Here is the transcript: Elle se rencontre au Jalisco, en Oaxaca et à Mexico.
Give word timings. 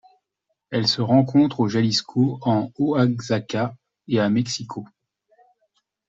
Elle 0.71 0.87
se 0.87 0.99
rencontre 0.99 1.59
au 1.59 1.67
Jalisco, 1.69 2.39
en 2.41 2.71
Oaxaca 2.79 3.75
et 4.07 4.19
à 4.19 4.29
Mexico. 4.31 4.87